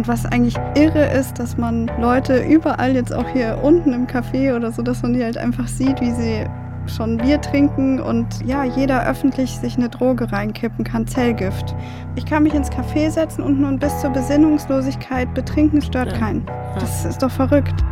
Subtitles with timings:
[0.00, 4.56] Und was eigentlich irre ist, dass man Leute überall jetzt auch hier unten im Café
[4.56, 6.46] oder so, dass man die halt einfach sieht, wie sie
[6.86, 11.74] schon Bier trinken und ja, jeder öffentlich sich eine Droge reinkippen kann, Zellgift.
[12.16, 16.18] Ich kann mich ins Café setzen und nun bis zur Besinnungslosigkeit betrinken, stört ja.
[16.18, 16.46] keinen.
[16.76, 17.84] Das ist doch verrückt.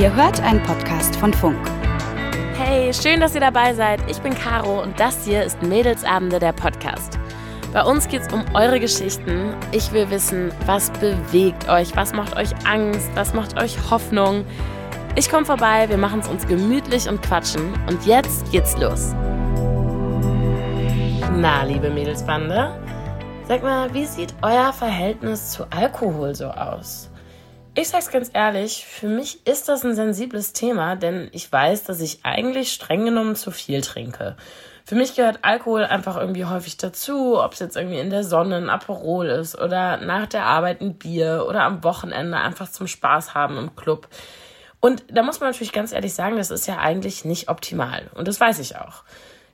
[0.00, 1.58] Ihr hört einen Podcast von Funk.
[2.56, 4.00] Hey, schön, dass ihr dabei seid.
[4.10, 7.13] Ich bin Caro und das hier ist Mädelsabende, der Podcast.
[7.74, 9.52] Bei uns geht es um eure Geschichten.
[9.72, 14.46] Ich will wissen, was bewegt euch, was macht euch Angst, was macht euch Hoffnung.
[15.16, 17.74] Ich komme vorbei, wir machen es uns gemütlich und quatschen.
[17.88, 19.12] Und jetzt geht's los.
[21.32, 22.80] Na, liebe Mädelsbande,
[23.48, 27.10] sag mal, wie sieht euer Verhältnis zu Alkohol so aus?
[27.74, 32.00] Ich sag's ganz ehrlich, für mich ist das ein sensibles Thema, denn ich weiß, dass
[32.00, 34.36] ich eigentlich streng genommen zu viel trinke.
[34.86, 38.56] Für mich gehört Alkohol einfach irgendwie häufig dazu, ob es jetzt irgendwie in der Sonne
[38.56, 43.32] ein Aperol ist oder nach der Arbeit ein Bier oder am Wochenende einfach zum Spaß
[43.32, 44.08] haben im Club.
[44.80, 48.10] Und da muss man natürlich ganz ehrlich sagen, das ist ja eigentlich nicht optimal.
[48.14, 49.04] Und das weiß ich auch.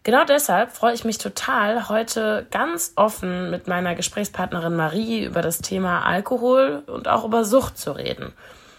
[0.03, 5.59] Genau deshalb freue ich mich total, heute ganz offen mit meiner Gesprächspartnerin Marie über das
[5.59, 8.33] Thema Alkohol und auch über Sucht zu reden.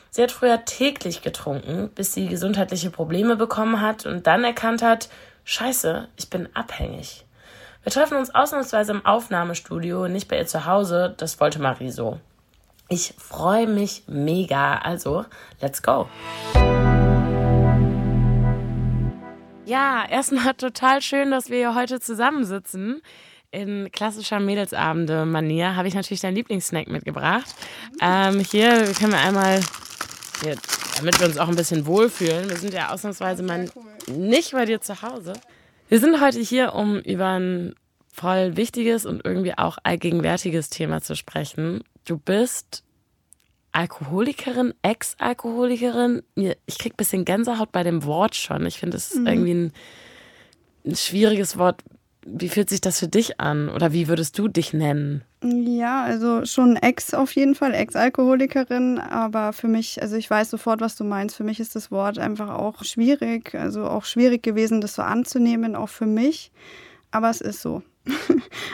[0.09, 5.07] Sie hat früher täglich getrunken, bis sie gesundheitliche Probleme bekommen hat und dann erkannt hat,
[5.43, 7.25] scheiße, ich bin abhängig.
[7.83, 12.19] Wir treffen uns ausnahmsweise im Aufnahmestudio, nicht bei ihr zu Hause, das wollte Marie so.
[12.89, 14.77] Ich freue mich mega.
[14.79, 15.25] Also,
[15.61, 16.09] let's go.
[19.65, 23.01] Ja, erstmal total schön, dass wir hier heute zusammensitzen.
[23.51, 27.55] In klassischer Mädelsabende-Manier habe ich natürlich deinen Lieblingssnack mitgebracht.
[28.01, 29.61] Ähm, hier können wir einmal,
[30.41, 30.55] hier,
[30.97, 32.49] damit wir uns auch ein bisschen wohlfühlen.
[32.49, 33.69] Wir sind ja ausnahmsweise mal
[34.07, 35.33] nicht bei dir zu Hause.
[35.87, 37.75] Wir sind heute hier, um über ein
[38.13, 41.83] voll wichtiges und irgendwie auch allgegenwärtiges Thema zu sprechen.
[42.05, 42.83] Du bist
[43.71, 46.23] Alkoholikerin, Ex-Alkoholikerin.
[46.65, 48.65] Ich krieg ein bisschen Gänsehaut bei dem Wort schon.
[48.65, 49.27] Ich finde, es ist mhm.
[49.27, 49.73] irgendwie ein,
[50.85, 51.81] ein schwieriges Wort.
[52.25, 53.69] Wie fühlt sich das für dich an?
[53.69, 55.23] Oder wie würdest du dich nennen?
[55.43, 60.81] Ja, also schon Ex auf jeden Fall, Ex-Alkoholikerin, aber für mich, also ich weiß sofort,
[60.81, 61.35] was du meinst.
[61.35, 65.75] Für mich ist das Wort einfach auch schwierig, also auch schwierig gewesen, das so anzunehmen,
[65.75, 66.51] auch für mich.
[67.09, 67.81] Aber es ist so.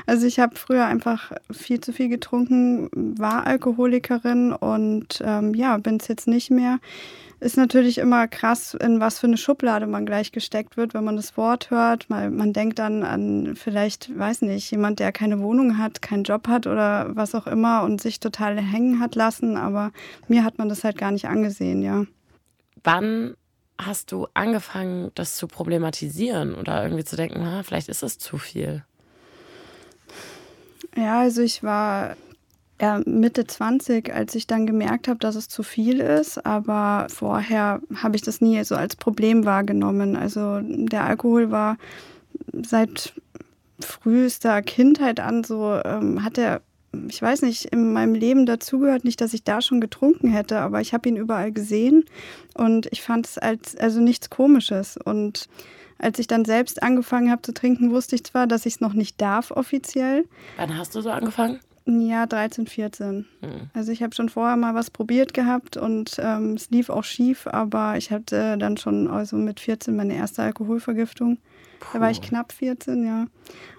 [0.06, 5.98] Also ich habe früher einfach viel zu viel getrunken, war Alkoholikerin und ähm, ja, bin
[5.98, 6.80] es jetzt nicht mehr.
[7.40, 11.16] Ist natürlich immer krass, in was für eine Schublade man gleich gesteckt wird, wenn man
[11.16, 12.10] das Wort hört.
[12.10, 16.48] Mal, man denkt dann an vielleicht, weiß nicht, jemand, der keine Wohnung hat, keinen Job
[16.48, 19.56] hat oder was auch immer und sich total hängen hat lassen.
[19.56, 19.92] Aber
[20.28, 22.06] mir hat man das halt gar nicht angesehen, ja.
[22.84, 23.36] Wann
[23.78, 28.40] hast du angefangen, das zu problematisieren oder irgendwie zu denken, na, vielleicht ist es zu
[28.40, 28.84] viel?
[30.96, 32.16] Ja, also ich war
[32.80, 36.46] ja, Mitte 20, als ich dann gemerkt habe, dass es zu viel ist.
[36.46, 40.16] Aber vorher habe ich das nie so als Problem wahrgenommen.
[40.16, 41.78] Also der Alkohol war
[42.54, 43.14] seit
[43.80, 46.62] frühester Kindheit an so, ähm, hat er,
[47.10, 49.04] ich weiß nicht, in meinem Leben dazugehört.
[49.04, 52.06] Nicht, dass ich da schon getrunken hätte, aber ich habe ihn überall gesehen
[52.56, 54.98] und ich fand es als also nichts Komisches.
[54.98, 55.48] Und
[55.98, 58.94] als ich dann selbst angefangen habe zu trinken, wusste ich zwar, dass ich es noch
[58.94, 60.26] nicht darf offiziell.
[60.58, 61.60] Wann hast du so angefangen?
[61.88, 63.26] Ja, 13, 14.
[63.42, 63.50] Hm.
[63.74, 67.48] Also ich habe schon vorher mal was probiert gehabt und ähm, es lief auch schief,
[67.48, 71.38] aber ich hatte dann schon also mit 14 meine erste Alkoholvergiftung.
[71.80, 71.88] Puh.
[71.94, 73.28] Da war ich knapp 14, ja.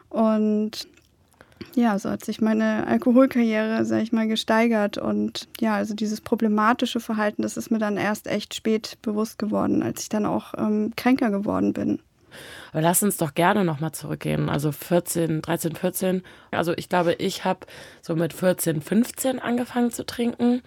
[0.09, 0.89] Und
[1.75, 4.97] ja, so hat sich meine Alkoholkarriere, sag ich mal, gesteigert.
[4.97, 9.83] Und ja, also dieses problematische Verhalten, das ist mir dann erst echt spät bewusst geworden,
[9.83, 12.01] als ich dann auch ähm, kränker geworden bin.
[12.73, 14.49] Aber lass uns doch gerne nochmal zurückgehen.
[14.49, 16.23] Also 14, 13, 14.
[16.51, 17.67] Also ich glaube, ich habe
[18.03, 20.63] so mit 14, 15 angefangen zu trinken.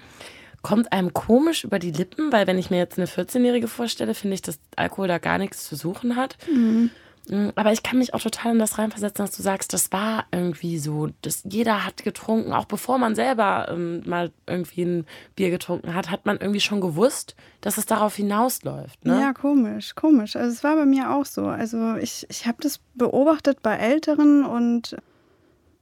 [0.61, 4.35] Kommt einem komisch über die Lippen, weil wenn ich mir jetzt eine 14-Jährige vorstelle, finde
[4.35, 6.37] ich, dass Alkohol da gar nichts zu suchen hat.
[6.51, 6.91] Mhm.
[7.29, 10.25] Mm, aber ich kann mich auch total in das reinversetzen, dass du sagst, das war
[10.31, 15.49] irgendwie so, dass jeder hat getrunken, auch bevor man selber ähm, mal irgendwie ein Bier
[15.51, 19.05] getrunken hat, hat man irgendwie schon gewusst, dass es darauf hinausläuft.
[19.05, 19.19] Ne?
[19.19, 20.35] Ja, komisch, komisch.
[20.35, 21.45] Also es war bei mir auch so.
[21.45, 24.97] Also ich, ich habe das beobachtet bei Älteren und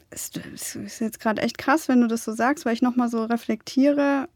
[0.09, 3.09] es, es ist jetzt gerade echt krass, wenn du das so sagst, weil ich nochmal
[3.09, 4.27] so reflektiere.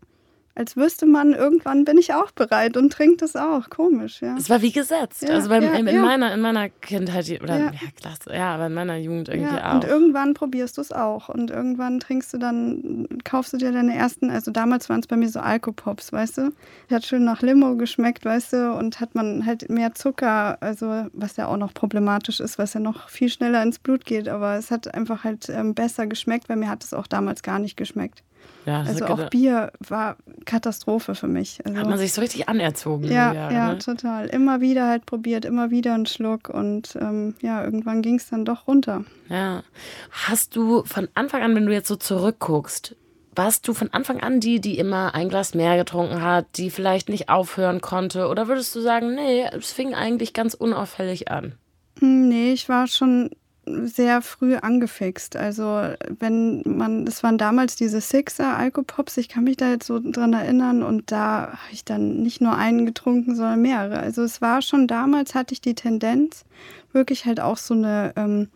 [0.56, 3.70] Als wüsste man, irgendwann bin ich auch bereit und trinkt es auch.
[3.70, 4.36] Komisch, ja.
[4.38, 5.24] Es war wie gesetzt.
[5.24, 6.02] Ja, also beim, ja, in, in ja.
[6.02, 9.74] Meiner, in meiner Kindheit, oder ja, klasse, ja, aber in meiner Jugend irgendwie auch.
[9.76, 11.30] Und irgendwann probierst du es auch.
[11.30, 15.16] Und irgendwann trinkst du dann, kaufst du dir deine ersten, also damals waren es bei
[15.16, 16.54] mir so Alkopops, weißt du?
[16.92, 21.36] Hat schön nach Limo geschmeckt, weißt du, und hat man halt mehr Zucker, also was
[21.36, 24.70] ja auch noch problematisch ist, was ja noch viel schneller ins Blut geht, aber es
[24.70, 28.24] hat einfach halt ähm, besser geschmeckt, weil mir hat es auch damals gar nicht geschmeckt.
[28.66, 31.60] Ja, also auch Bier war Katastrophe für mich.
[31.66, 33.06] Also, Hat man sich so richtig anerzogen.
[33.06, 33.80] Ja, Jahre, ja, ne?
[33.80, 34.28] total.
[34.28, 38.46] Immer wieder halt probiert, immer wieder einen Schluck und ähm, ja, irgendwann ging es dann
[38.46, 39.04] doch runter.
[39.30, 39.64] Ja.
[40.12, 42.96] Hast du von Anfang an, wenn du jetzt so zurückguckst,
[43.36, 47.10] warst du von Anfang an die, die immer ein Glas mehr getrunken hat, die vielleicht
[47.10, 48.28] nicht aufhören konnte?
[48.28, 51.54] Oder würdest du sagen, nee, es fing eigentlich ganz unauffällig an?
[52.00, 53.32] Hm, nee, ich war schon
[53.66, 55.36] sehr früh angefixt.
[55.36, 55.82] Also
[56.20, 60.34] wenn man, das waren damals diese Sixer Alkopops, ich kann mich da jetzt so dran
[60.34, 64.00] erinnern und da habe ich dann nicht nur einen getrunken, sondern mehrere.
[64.00, 66.46] Also es war schon damals, hatte ich die Tendenz,
[66.92, 68.50] wirklich halt auch so eine, ähm,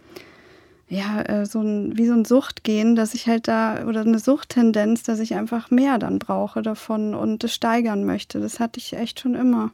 [0.90, 5.04] ja, äh, so ein, wie so ein Suchtgehen, dass ich halt da, oder eine Suchttendenz,
[5.04, 8.40] dass ich einfach mehr dann brauche davon und es steigern möchte.
[8.40, 9.72] Das hatte ich echt schon immer.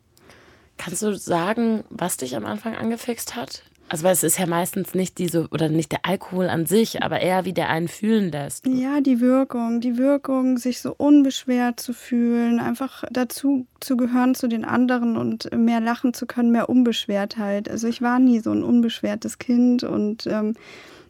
[0.78, 3.64] Kannst du sagen, was dich am Anfang angefixt hat?
[3.94, 7.20] Also weil es ist ja meistens nicht diese oder nicht der Alkohol an sich, aber
[7.20, 8.66] eher wie der einen fühlen lässt.
[8.66, 14.48] Ja, die Wirkung, die Wirkung, sich so unbeschwert zu fühlen, einfach dazu zu gehören zu
[14.48, 17.70] den anderen und mehr lachen zu können, mehr Unbeschwertheit.
[17.70, 20.56] Also ich war nie so ein unbeschwertes Kind und ähm,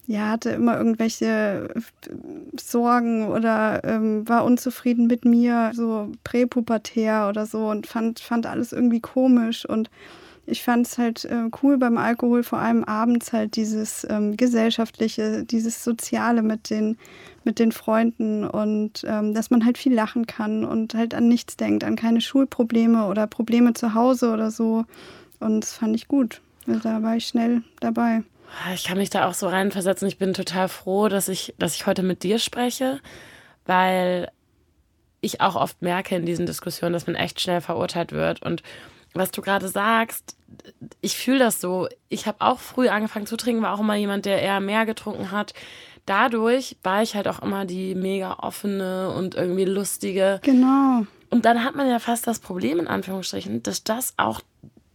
[0.06, 1.70] ja, hatte immer irgendwelche
[2.60, 8.74] Sorgen oder ähm, war unzufrieden mit mir, so präpubertär oder so und fand, fand alles
[8.74, 9.90] irgendwie komisch und
[10.46, 15.44] ich fand es halt äh, cool beim Alkohol, vor allem abends halt dieses ähm, gesellschaftliche,
[15.44, 16.98] dieses Soziale mit den,
[17.44, 21.56] mit den Freunden und ähm, dass man halt viel lachen kann und halt an nichts
[21.56, 24.86] denkt, an keine Schulprobleme oder Probleme zu Hause oder so.
[25.40, 26.42] Und das fand ich gut.
[26.68, 28.24] Also da war ich schnell dabei.
[28.74, 30.08] Ich kann mich da auch so reinversetzen.
[30.08, 33.00] Ich bin total froh, dass ich, dass ich heute mit dir spreche,
[33.66, 34.30] weil
[35.22, 38.62] ich auch oft merke in diesen Diskussionen, dass man echt schnell verurteilt wird und
[39.14, 40.36] was du gerade sagst,
[41.02, 41.88] ich fühle das so.
[42.10, 45.32] Ich habe auch früh angefangen zu trinken, war auch immer jemand, der eher mehr getrunken
[45.32, 45.54] hat.
[46.06, 50.40] Dadurch war ich halt auch immer die mega offene und irgendwie lustige.
[50.44, 51.06] Genau.
[51.30, 54.42] Und dann hat man ja fast das Problem, in Anführungsstrichen, dass das auch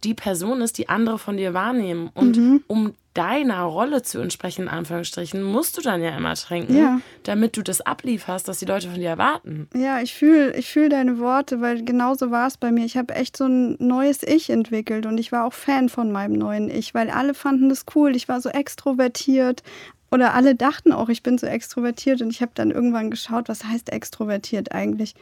[0.03, 2.09] die Person ist, die andere von dir wahrnehmen.
[2.13, 2.63] Und mhm.
[2.67, 7.01] um deiner Rolle zu entsprechen, in Anführungsstrichen, musst du dann ja immer trinken, ja.
[7.23, 9.67] damit du das ablieferst, was die Leute von dir erwarten.
[9.73, 12.85] Ja, ich fühle ich fühl deine Worte, weil genauso war es bei mir.
[12.85, 16.33] Ich habe echt so ein neues Ich entwickelt und ich war auch Fan von meinem
[16.33, 18.15] neuen Ich, weil alle fanden das cool.
[18.15, 19.63] Ich war so extrovertiert.
[20.11, 23.63] Oder alle dachten auch, ich bin so extrovertiert und ich habe dann irgendwann geschaut, was
[23.63, 25.13] heißt extrovertiert eigentlich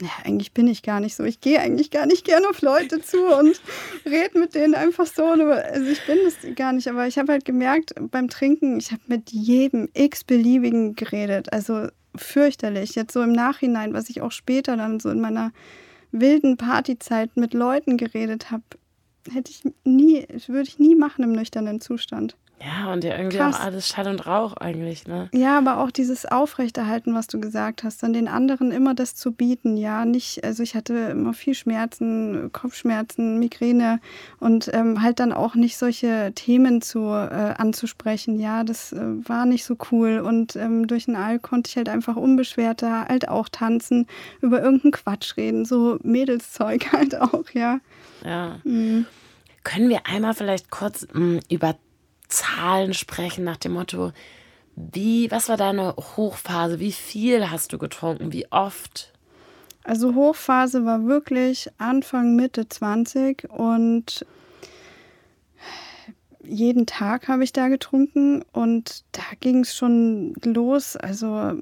[0.00, 1.24] ja, eigentlich bin ich gar nicht so.
[1.24, 3.60] Ich gehe eigentlich gar nicht gerne auf Leute zu und
[4.06, 5.24] rede mit denen einfach so.
[5.24, 6.88] Also ich bin das gar nicht.
[6.88, 11.52] Aber ich habe halt gemerkt beim Trinken, ich habe mit jedem x-beliebigen geredet.
[11.52, 12.94] Also fürchterlich.
[12.94, 15.52] Jetzt so im Nachhinein, was ich auch später dann so in meiner
[16.12, 18.62] wilden Partyzeit mit Leuten geredet habe,
[19.32, 22.36] hätte ich nie, würde ich nie machen im nüchternen Zustand.
[22.60, 23.56] Ja, und ja irgendwie Krass.
[23.56, 25.28] auch alles Schall und Rauch eigentlich, ne?
[25.32, 29.32] Ja, aber auch dieses Aufrechterhalten, was du gesagt hast, dann den anderen immer das zu
[29.32, 34.00] bieten, ja, nicht, also ich hatte immer viel Schmerzen, Kopfschmerzen, Migräne
[34.40, 39.46] und ähm, halt dann auch nicht solche Themen zu äh, anzusprechen, ja, das äh, war
[39.46, 43.48] nicht so cool und ähm, durch den All konnte ich halt einfach unbeschwerter halt auch
[43.48, 44.06] tanzen,
[44.40, 47.78] über irgendeinen Quatsch reden, so Mädelszeug halt auch, ja.
[48.24, 48.58] Ja.
[48.64, 49.06] Mhm.
[49.62, 51.76] Können wir einmal vielleicht kurz mh, mm, über
[52.28, 54.12] Zahlen sprechen nach dem Motto,
[54.76, 56.78] wie, was war deine Hochphase?
[56.78, 58.32] Wie viel hast du getrunken?
[58.32, 59.12] Wie oft?
[59.82, 64.24] Also Hochphase war wirklich Anfang, Mitte 20 und
[66.44, 70.96] jeden Tag habe ich da getrunken und da ging es schon los.
[70.96, 71.52] Also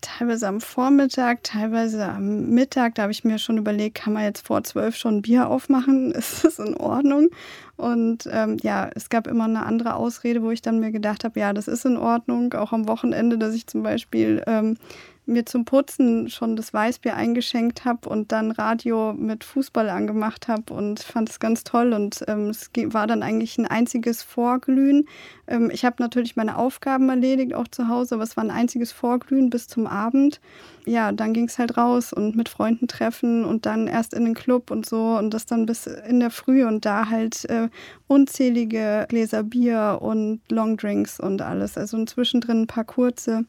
[0.00, 2.94] teilweise am Vormittag, teilweise am Mittag.
[2.94, 6.10] Da habe ich mir schon überlegt, kann man jetzt vor zwölf schon Bier aufmachen?
[6.12, 7.28] Ist das in Ordnung?
[7.76, 11.38] Und ähm, ja, es gab immer eine andere Ausrede, wo ich dann mir gedacht habe,
[11.38, 12.54] ja, das ist in Ordnung.
[12.54, 14.78] Auch am Wochenende, dass ich zum Beispiel ähm,
[15.26, 20.72] mir zum Putzen schon das Weißbier eingeschenkt habe und dann Radio mit Fußball angemacht habe
[20.72, 21.92] und fand es ganz toll.
[21.92, 25.08] Und ähm, es war dann eigentlich ein einziges Vorglühen.
[25.46, 28.92] Ähm, ich habe natürlich meine Aufgaben erledigt, auch zu Hause, aber es war ein einziges
[28.92, 30.40] Vorglühen bis zum Abend.
[30.88, 34.34] Ja, dann ging es halt raus und mit Freunden treffen und dann erst in den
[34.34, 37.68] Club und so und das dann bis in der Früh und da halt äh,
[38.06, 41.76] unzählige Gläser Bier und Longdrinks und alles.
[41.76, 43.46] Also zwischendrin ein paar kurze.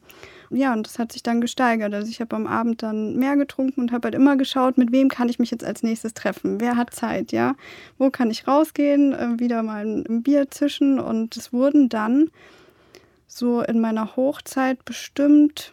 [0.50, 1.94] ja, und das hat sich dann gesteigert.
[1.94, 5.08] Also ich habe am Abend dann mehr getrunken und habe halt immer geschaut, mit wem
[5.08, 6.60] kann ich mich jetzt als nächstes treffen?
[6.60, 7.54] Wer hat Zeit, ja?
[7.98, 9.12] Wo kann ich rausgehen?
[9.12, 10.98] Äh, wieder mal ein Bier zischen.
[10.98, 12.32] Und es wurden dann
[13.28, 15.72] so in meiner Hochzeit bestimmt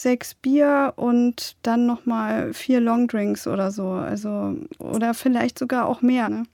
[0.00, 3.88] sechs Bier und dann nochmal vier Longdrinks oder so.
[3.90, 6.28] Also, oder vielleicht sogar auch mehr.
[6.28, 6.44] Ne?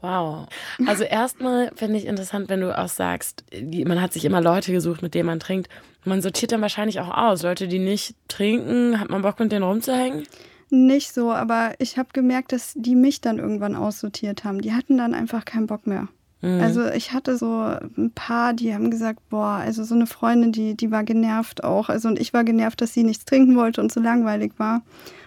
[0.00, 0.48] Wow.
[0.86, 3.44] Also erstmal finde ich interessant, wenn du auch sagst,
[3.84, 5.68] man hat sich immer Leute gesucht, mit denen man trinkt.
[6.04, 7.42] Man sortiert dann wahrscheinlich auch aus.
[7.42, 10.24] Leute, die nicht trinken, hat man Bock mit denen rumzuhängen?
[10.70, 14.60] Nicht so, aber ich habe gemerkt, dass die mich dann irgendwann aussortiert haben.
[14.60, 16.08] Die hatten dann einfach keinen Bock mehr.
[16.42, 16.60] Mhm.
[16.60, 17.62] Also ich hatte so
[17.96, 21.88] ein paar, die haben gesagt, boah, also so eine Freundin, die, die war genervt auch.
[21.88, 24.82] Also und ich war genervt, dass sie nichts trinken wollte und so langweilig war.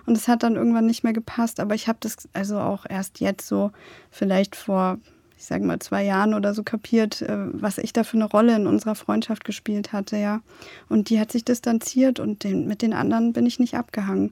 [0.06, 1.60] Und es hat dann irgendwann nicht mehr gepasst.
[1.60, 3.72] Aber ich habe das also auch erst jetzt so
[4.12, 5.00] vielleicht vor,
[5.38, 8.56] ich sage mal, zwei Jahren oder so kapiert, äh, was ich da für eine Rolle
[8.56, 10.42] in unserer Freundschaft gespielt hatte, ja.
[10.90, 14.32] Und die hat sich distanziert und den, mit den anderen bin ich nicht abgehangen.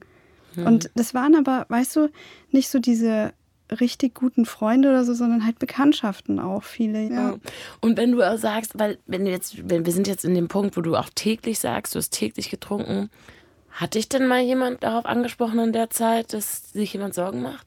[0.54, 0.66] Mhm.
[0.66, 2.10] Und das waren aber, weißt du,
[2.50, 3.32] nicht so diese
[3.70, 7.08] richtig guten Freunde oder so, sondern halt Bekanntschaften auch viele.
[7.10, 7.36] Ja.
[7.80, 10.48] Und wenn du auch sagst, weil wenn du jetzt, wenn wir sind jetzt in dem
[10.48, 13.10] Punkt, wo du auch täglich sagst, du hast täglich getrunken,
[13.70, 17.66] hat dich denn mal jemand darauf angesprochen in der Zeit, dass sich jemand Sorgen macht?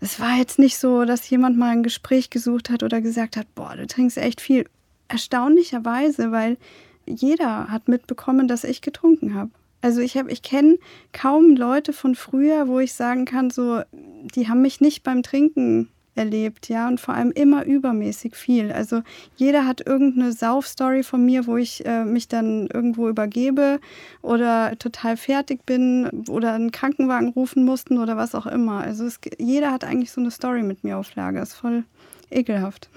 [0.00, 3.54] Es war jetzt nicht so, dass jemand mal ein Gespräch gesucht hat oder gesagt hat,
[3.54, 4.66] boah, du trinkst echt viel.
[5.08, 6.58] Erstaunlicherweise, weil
[7.06, 9.50] jeder hat mitbekommen, dass ich getrunken habe.
[9.86, 10.78] Also ich habe, ich kenne
[11.12, 15.90] kaum Leute von früher, wo ich sagen kann, so, die haben mich nicht beim Trinken
[16.16, 18.72] erlebt, ja, und vor allem immer übermäßig viel.
[18.72, 19.02] Also
[19.36, 23.78] jeder hat irgendeine Saufstory von mir, wo ich äh, mich dann irgendwo übergebe
[24.22, 28.80] oder total fertig bin oder einen Krankenwagen rufen mussten oder was auch immer.
[28.80, 31.42] Also es, jeder hat eigentlich so eine Story mit mir auf Lager.
[31.42, 31.84] Ist voll
[32.28, 32.90] ekelhaft.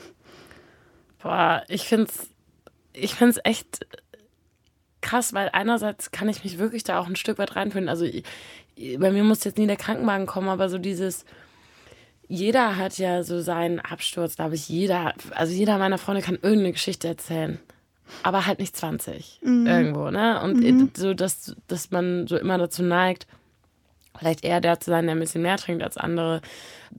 [1.21, 2.29] Boah, ich finde es
[2.93, 3.85] ich find's echt
[5.09, 7.89] krass, weil einerseits kann ich mich wirklich da auch ein Stück weit reinfinden.
[7.89, 8.23] Also ich,
[8.99, 11.25] bei mir muss jetzt nie der Krankenwagen kommen, aber so dieses
[12.29, 16.73] jeder hat ja so seinen Absturz, glaube ich, jeder, also jeder meiner Freunde kann irgendeine
[16.73, 17.59] Geschichte erzählen.
[18.21, 19.67] Aber halt nicht 20 mhm.
[19.67, 20.41] irgendwo, ne?
[20.41, 20.91] Und mhm.
[20.95, 23.25] so, dass, dass man so immer dazu neigt,
[24.17, 26.41] vielleicht eher der zu sein, der ein bisschen mehr trinkt als andere.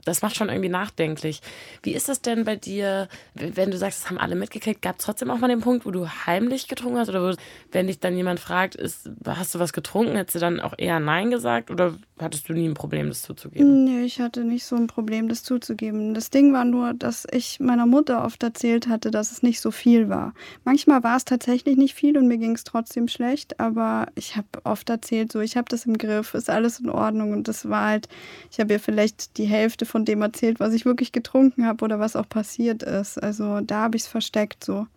[0.05, 1.41] Das macht schon irgendwie nachdenklich.
[1.83, 5.05] Wie ist das denn bei dir, wenn du sagst, das haben alle mitgekriegt, gab es
[5.05, 7.09] trotzdem auch mal den Punkt, wo du heimlich getrunken hast?
[7.09, 7.35] Oder wo,
[7.71, 10.99] wenn dich dann jemand fragt, ist, hast du was getrunken, hättest du dann auch eher
[10.99, 11.71] Nein gesagt?
[11.71, 13.83] Oder hattest du nie ein Problem, das zuzugeben?
[13.85, 16.13] Nee, ich hatte nicht so ein Problem, das zuzugeben.
[16.13, 19.71] Das Ding war nur, dass ich meiner Mutter oft erzählt hatte, dass es nicht so
[19.71, 20.33] viel war.
[20.63, 24.47] Manchmal war es tatsächlich nicht viel und mir ging es trotzdem schlecht, aber ich habe
[24.63, 27.87] oft erzählt, so ich habe das im Griff, ist alles in Ordnung und das war
[27.87, 28.09] halt,
[28.51, 31.99] ich habe ihr vielleicht die Hälfte von dem erzählt, was ich wirklich getrunken habe oder
[31.99, 33.21] was auch passiert ist.
[33.21, 34.87] Also da habe ich es versteckt so.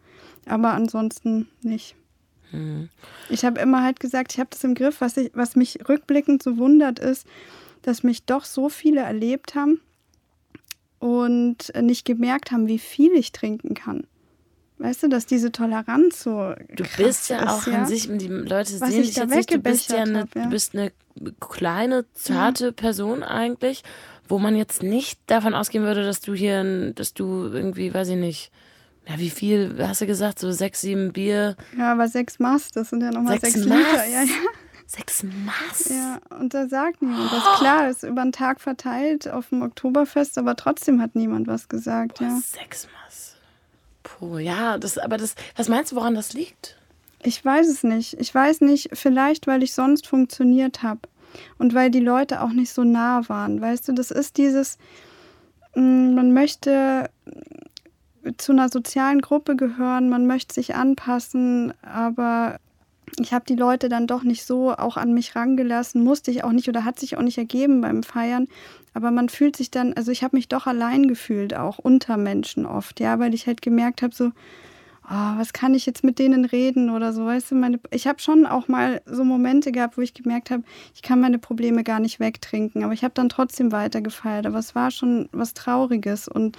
[0.47, 1.97] Aber ansonsten nicht.
[2.53, 2.89] Mhm.
[3.29, 5.01] Ich habe immer halt gesagt, ich habe das im Griff.
[5.01, 7.27] Was, ich, was mich rückblickend so wundert, ist,
[7.83, 9.81] dass mich doch so viele erlebt haben
[10.99, 14.07] und nicht gemerkt haben, wie viel ich trinken kann.
[14.79, 16.55] Weißt du, dass diese Toleranz so.
[16.75, 17.75] Du bist ja auch ja?
[17.75, 20.45] an sich, die Leute sehen dich jetzt nicht, du bist ja eine, hab, ja.
[20.45, 20.93] du bist eine
[21.41, 22.73] kleine, zarte ja.
[22.73, 23.85] Person eigentlich,
[24.29, 28.17] wo man jetzt nicht davon ausgehen würde, dass du hier, dass du irgendwie, weiß ich
[28.17, 28.51] nicht,
[29.07, 30.39] ja, wie viel hast du gesagt?
[30.39, 31.57] So sechs, sieben Bier?
[31.77, 34.07] Ja, aber sechs Maß, das sind ja nochmal sechs, sechs Liter.
[34.07, 34.35] Ja, ja.
[34.87, 35.89] Sechs Maß?
[35.91, 37.43] Ja, und da sagt niemand was.
[37.43, 37.59] Oh.
[37.59, 42.19] Klar, ist über den Tag verteilt auf dem Oktoberfest, aber trotzdem hat niemand was gesagt.
[42.19, 42.41] Boah, ja.
[42.41, 43.37] Sechs Maß.
[44.03, 46.77] Puh, ja, das, aber das, was meinst du, woran das liegt?
[47.23, 48.15] Ich weiß es nicht.
[48.21, 51.01] Ich weiß nicht, vielleicht, weil ich sonst funktioniert habe
[51.59, 53.61] und weil die Leute auch nicht so nah waren.
[53.61, 54.79] Weißt du, das ist dieses,
[55.75, 57.11] mm, man möchte
[58.39, 62.59] zu einer sozialen Gruppe gehören, man möchte sich anpassen, aber
[63.21, 66.53] ich habe die Leute dann doch nicht so auch an mich rangelassen, musste ich auch
[66.53, 68.49] nicht oder hat sich auch nicht ergeben beim Feiern.
[68.93, 72.65] Aber man fühlt sich dann, also ich habe mich doch allein gefühlt, auch unter Menschen
[72.65, 74.31] oft, ja, weil ich halt gemerkt habe, so,
[75.09, 78.21] oh, was kann ich jetzt mit denen reden oder so, weißt du, meine, ich habe
[78.21, 80.63] schon auch mal so Momente gehabt, wo ich gemerkt habe,
[80.95, 84.75] ich kann meine Probleme gar nicht wegtrinken, aber ich habe dann trotzdem weitergefeiert, aber es
[84.75, 86.57] war schon was Trauriges und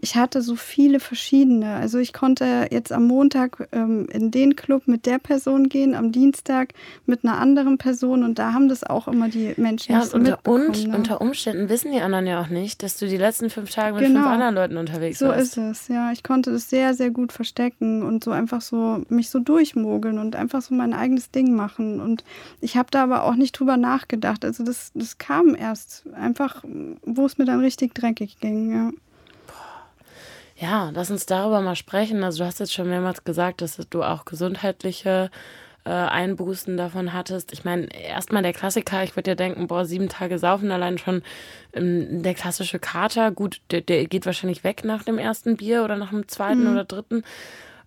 [0.00, 1.74] ich hatte so viele verschiedene.
[1.74, 6.12] Also ich konnte jetzt am Montag ähm, in den Club mit der Person gehen, am
[6.12, 6.74] Dienstag
[7.06, 10.38] mit einer anderen Person und da haben das auch immer die Menschen ja, so unter,
[10.44, 10.96] und ne?
[10.96, 14.04] unter Umständen wissen die anderen ja auch nicht, dass du die letzten fünf Tage mit
[14.04, 14.20] genau.
[14.20, 15.54] fünf anderen Leuten unterwegs so warst.
[15.54, 16.12] So ist es, ja.
[16.12, 20.36] Ich konnte das sehr, sehr gut verstecken und so einfach so mich so durchmogeln und
[20.36, 22.00] einfach so mein eigenes Ding machen.
[22.00, 22.24] Und
[22.60, 24.44] ich habe da aber auch nicht drüber nachgedacht.
[24.44, 26.64] Also das, das kam erst einfach,
[27.02, 28.90] wo es mir dann richtig dreckig ging, ja.
[30.60, 32.24] Ja, lass uns darüber mal sprechen.
[32.24, 35.30] Also du hast jetzt schon mehrmals gesagt, dass du auch gesundheitliche
[35.84, 37.52] äh, Einbußen davon hattest.
[37.52, 41.22] Ich meine, erstmal der Klassiker, ich würde ja denken, boah, sieben Tage saufen, allein schon
[41.72, 45.96] ähm, der klassische Kater, gut, der, der geht wahrscheinlich weg nach dem ersten Bier oder
[45.96, 46.72] nach dem zweiten mhm.
[46.72, 47.22] oder dritten.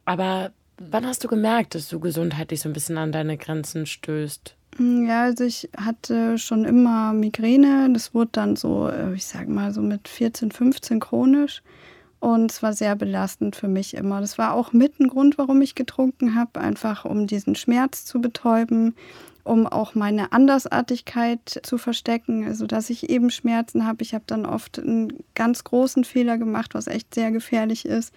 [0.06, 4.56] Aber wann hast du gemerkt, dass du gesundheitlich so ein bisschen an deine Grenzen stößt?
[4.78, 7.90] Hm, ja, also ich hatte schon immer Migräne.
[7.92, 11.62] Das wurde dann so, äh, ich sag mal, so mit 14, 15 chronisch.
[12.22, 14.22] Und es war sehr belastend für mich immer.
[14.22, 18.22] Das war auch mit ein Grund, warum ich getrunken habe, einfach um diesen Schmerz zu
[18.22, 18.96] betäuben,
[19.44, 24.04] um auch meine Andersartigkeit zu verstecken, also dass ich eben Schmerzen habe.
[24.04, 28.14] Ich habe dann oft einen ganz großen Fehler gemacht, was echt sehr gefährlich ist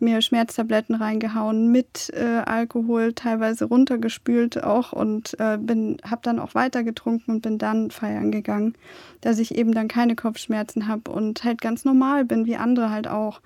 [0.00, 6.54] mir Schmerztabletten reingehauen mit äh, Alkohol, teilweise runtergespült auch und äh, bin, habe dann auch
[6.54, 8.74] weiter getrunken und bin dann feiern gegangen,
[9.20, 13.08] dass ich eben dann keine Kopfschmerzen habe und halt ganz normal bin, wie andere halt
[13.08, 13.40] auch.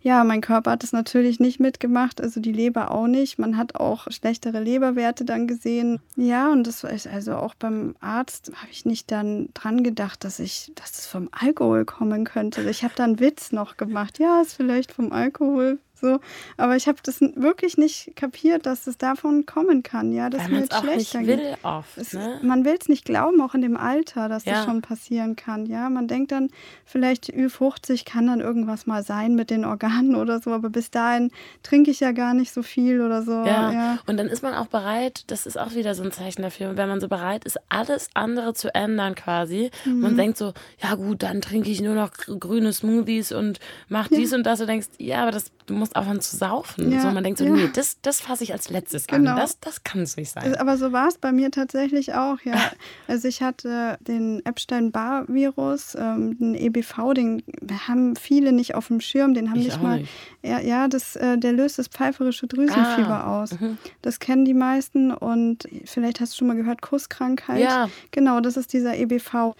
[0.00, 3.38] Ja, mein Körper hat es natürlich nicht mitgemacht, also die Leber auch nicht.
[3.38, 5.98] Man hat auch schlechtere Leberwerte dann gesehen.
[6.14, 10.38] Ja, und das ist also auch beim Arzt habe ich nicht dann dran gedacht, dass
[10.38, 12.62] ich, dass das vom Alkohol kommen könnte.
[12.70, 14.18] Ich habe dann Witz noch gemacht.
[14.18, 16.20] Ja, ist vielleicht vom Alkohol time so,
[16.56, 20.66] aber ich habe das wirklich nicht kapiert, dass es davon kommen kann, ja, dass mir
[20.70, 22.38] auch schlechter nicht will oft, es, ne?
[22.42, 24.54] Man will es nicht glauben, auch in dem Alter, dass ja.
[24.54, 25.88] das schon passieren kann, ja.
[25.88, 26.50] Man denkt dann,
[26.84, 31.30] vielleicht Ü50 kann dann irgendwas mal sein mit den Organen oder so, aber bis dahin
[31.62, 33.32] trinke ich ja gar nicht so viel oder so.
[33.32, 33.72] Ja.
[33.72, 33.98] ja.
[34.06, 36.88] Und dann ist man auch bereit, das ist auch wieder so ein Zeichen dafür, wenn
[36.88, 39.70] man so bereit ist, alles andere zu ändern quasi.
[39.84, 40.00] Mhm.
[40.00, 44.32] Man denkt so, ja gut, dann trinke ich nur noch grüne Smoothies und mach dies
[44.32, 44.36] ja.
[44.36, 44.60] und das.
[44.60, 46.90] Und denkst, ja, aber das du musst aufhören zu saufen.
[46.90, 47.52] Ja, so, man denkt so, ja.
[47.52, 49.32] nee, das, das fasse ich als letztes genau.
[49.32, 49.36] an.
[49.36, 50.56] Das, das kann es nicht sein.
[50.56, 52.54] Aber so war es bei mir tatsächlich auch, ja.
[53.08, 57.42] also ich hatte den Epstein-Barr-Virus, ähm, den EBV, den
[57.86, 60.00] haben viele nicht auf dem Schirm, den haben ich nicht mal.
[60.00, 60.12] Nicht.
[60.42, 63.42] Ja, ja das, äh, der löst das pfeiferische Drüsenfieber ah.
[63.42, 63.58] aus.
[63.58, 63.78] Mhm.
[64.02, 67.60] Das kennen die meisten und vielleicht hast du schon mal gehört, Kusskrankheit.
[67.60, 67.88] Ja.
[68.10, 69.54] Genau, das ist dieser EBV.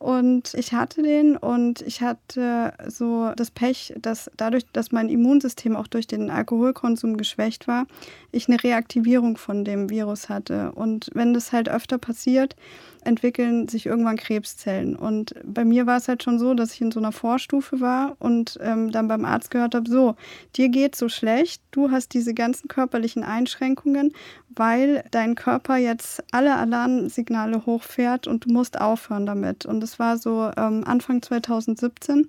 [0.00, 5.76] Und ich hatte den und ich hatte so das Pech, dass dadurch, dass mein Immunsystem
[5.76, 7.84] auch durch den Alkoholkonsum geschwächt war,
[8.32, 10.72] ich eine Reaktivierung von dem Virus hatte.
[10.72, 12.56] Und wenn das halt öfter passiert,
[13.04, 14.96] entwickeln sich irgendwann Krebszellen.
[14.96, 18.16] Und bei mir war es halt schon so, dass ich in so einer Vorstufe war
[18.20, 20.16] und ähm, dann beim Arzt gehört habe, so,
[20.56, 24.12] dir geht so schlecht, du hast diese ganzen körperlichen Einschränkungen,
[24.56, 29.66] weil dein Körper jetzt alle Alarmsignale hochfährt und du musst aufhören damit.
[29.66, 32.28] Und das war so ähm, Anfang 2017.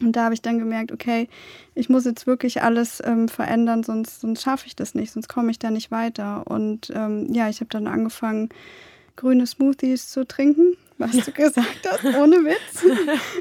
[0.00, 1.28] Und da habe ich dann gemerkt, okay,
[1.74, 5.50] ich muss jetzt wirklich alles ähm, verändern, sonst, sonst schaffe ich das nicht, sonst komme
[5.50, 6.46] ich da nicht weiter.
[6.46, 8.48] Und ähm, ja, ich habe dann angefangen,
[9.16, 12.84] grüne Smoothies zu trinken, was du gesagt hast, ohne Witz.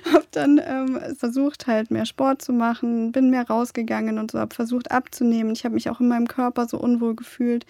[0.14, 4.56] habe dann ähm, versucht, halt mehr Sport zu machen, bin mehr rausgegangen und so, habe
[4.56, 5.52] versucht abzunehmen.
[5.52, 7.66] Ich habe mich auch in meinem Körper so unwohl gefühlt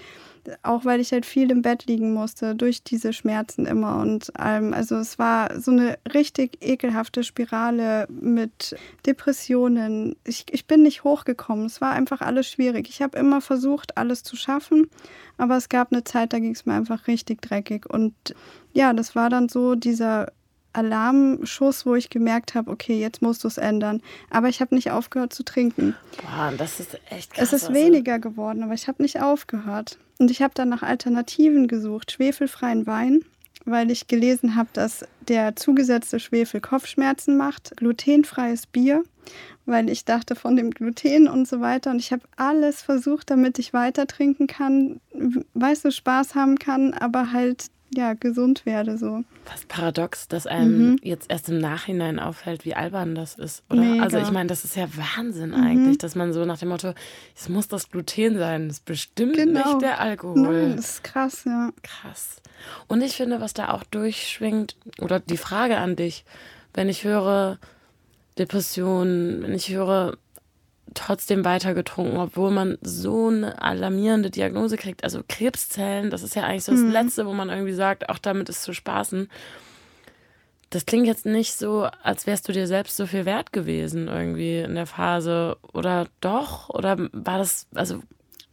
[0.63, 4.73] auch weil ich halt viel im Bett liegen musste, durch diese Schmerzen immer und allem.
[4.73, 8.75] Also es war so eine richtig ekelhafte Spirale mit
[9.05, 10.15] Depressionen.
[10.23, 11.65] Ich, ich bin nicht hochgekommen.
[11.65, 12.89] Es war einfach alles schwierig.
[12.89, 14.89] Ich habe immer versucht, alles zu schaffen,
[15.37, 17.89] aber es gab eine Zeit, da ging es mir einfach richtig dreckig.
[17.89, 18.13] Und
[18.73, 20.27] ja, das war dann so dieser
[20.73, 24.01] Alarmschuss, wo ich gemerkt habe, okay, jetzt musst du es ändern.
[24.29, 25.95] Aber ich habe nicht aufgehört zu trinken.
[26.21, 27.47] Boah, das ist echt krass.
[27.47, 27.73] Es ist also.
[27.73, 29.97] weniger geworden, aber ich habe nicht aufgehört.
[30.19, 33.21] Und ich habe dann nach Alternativen gesucht, schwefelfreien Wein,
[33.65, 39.03] weil ich gelesen habe, dass der zugesetzte Schwefel Kopfschmerzen macht, glutenfreies Bier,
[39.65, 41.91] weil ich dachte von dem Gluten und so weiter.
[41.91, 44.99] Und ich habe alles versucht, damit ich weiter trinken kann,
[45.53, 49.23] weißt du, Spaß haben kann, aber halt ja, gesund werde so.
[49.45, 50.99] Was paradox, dass einem mhm.
[51.01, 53.63] jetzt erst im Nachhinein auffällt, wie albern das ist.
[53.69, 53.81] Oder?
[53.81, 54.03] Mega.
[54.03, 55.63] Also ich meine, das ist ja Wahnsinn mhm.
[55.63, 56.93] eigentlich, dass man so nach dem Motto,
[57.35, 59.67] es muss das Gluten sein, das ist bestimmt genau.
[59.67, 60.39] nicht der Alkohol.
[60.39, 61.71] Nein, das ist krass, ja.
[61.83, 62.41] Krass.
[62.87, 66.25] Und ich finde, was da auch durchschwingt, oder die Frage an dich,
[66.73, 67.57] wenn ich höre
[68.37, 70.17] Depressionen, wenn ich höre
[70.93, 75.03] trotzdem weiter getrunken, obwohl man so eine alarmierende Diagnose kriegt.
[75.03, 76.91] Also Krebszellen, das ist ja eigentlich so das mhm.
[76.91, 79.29] Letzte, wo man irgendwie sagt, auch damit ist zu spaßen.
[80.69, 84.59] Das klingt jetzt nicht so, als wärst du dir selbst so viel wert gewesen irgendwie
[84.59, 85.57] in der Phase.
[85.73, 86.69] Oder doch?
[86.69, 88.01] Oder war das, also.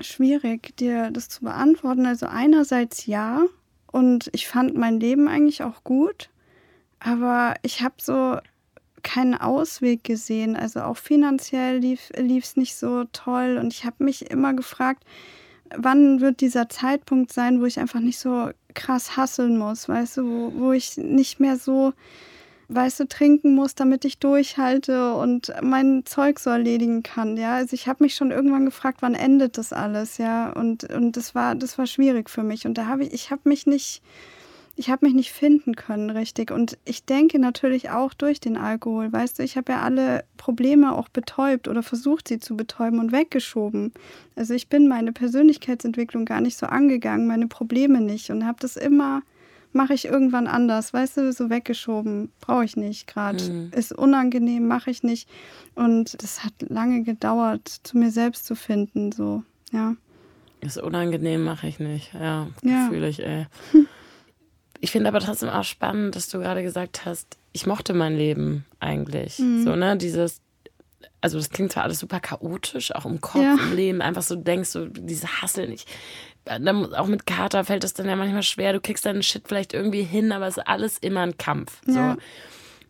[0.00, 2.06] Schwierig, dir das zu beantworten.
[2.06, 3.44] Also einerseits ja.
[3.92, 6.30] Und ich fand mein Leben eigentlich auch gut.
[7.00, 8.38] Aber ich habe so
[9.06, 10.56] keinen Ausweg gesehen.
[10.56, 13.58] Also auch finanziell lief es nicht so toll.
[13.60, 15.04] Und ich habe mich immer gefragt,
[15.76, 20.22] wann wird dieser Zeitpunkt sein, wo ich einfach nicht so krass hasseln muss, weißt du,
[20.24, 21.94] wo, wo ich nicht mehr so
[22.68, 27.36] weißt du, trinken muss, damit ich durchhalte und mein Zeug so erledigen kann.
[27.36, 30.50] Ja, also ich habe mich schon irgendwann gefragt, wann endet das alles, ja.
[30.50, 32.66] Und, und das war, das war schwierig für mich.
[32.66, 34.02] Und da habe ich, ich habe mich nicht,
[34.78, 36.50] ich habe mich nicht finden können, richtig.
[36.50, 39.10] Und ich denke natürlich auch durch den Alkohol.
[39.10, 43.10] Weißt du, ich habe ja alle Probleme auch betäubt oder versucht, sie zu betäuben und
[43.10, 43.92] weggeschoben.
[44.36, 48.76] Also ich bin meine Persönlichkeitsentwicklung gar nicht so angegangen, meine Probleme nicht und habe das
[48.76, 49.22] immer
[49.72, 53.44] mache ich irgendwann anders, weißt du, so weggeschoben, brauche ich nicht gerade.
[53.44, 53.70] Mhm.
[53.72, 55.28] Ist unangenehm, mache ich nicht.
[55.74, 59.94] Und das hat lange gedauert, zu mir selbst zu finden, so, ja.
[60.62, 62.88] Ist unangenehm, mache ich nicht, ja, ja.
[62.88, 63.46] fühle ich, ey.
[64.80, 68.64] Ich finde aber trotzdem auch spannend, dass du gerade gesagt hast, ich mochte mein Leben
[68.80, 69.38] eigentlich.
[69.38, 69.64] Mhm.
[69.64, 70.40] So, ne, dieses,
[71.20, 73.56] also das klingt zwar alles super chaotisch, auch im Kopf, ja.
[73.58, 75.88] im Leben, einfach so denkst du, diese Hassel nicht
[76.46, 78.72] dann, auch mit Kater fällt es dann ja manchmal schwer.
[78.72, 81.80] Du kriegst deinen Shit vielleicht irgendwie hin, aber es ist alles immer ein Kampf.
[81.84, 81.98] So.
[81.98, 82.16] Ja.